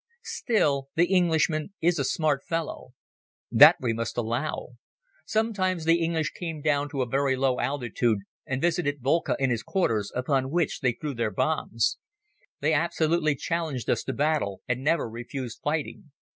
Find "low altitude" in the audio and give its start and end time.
7.35-8.17